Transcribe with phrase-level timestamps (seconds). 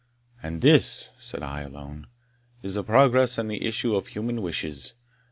[0.41, 2.07] "And this," said I alone,
[2.63, 4.95] "is the progress and the issue of human wishes!